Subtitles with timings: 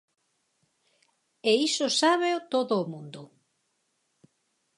[1.49, 3.21] E iso sábeo todo o mundo.